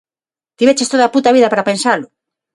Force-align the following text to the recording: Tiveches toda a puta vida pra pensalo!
Tiveches 0.59 0.91
toda 0.91 1.03
a 1.07 1.13
puta 1.15 1.33
vida 1.37 1.51
pra 1.53 1.67
pensalo! 1.69 2.05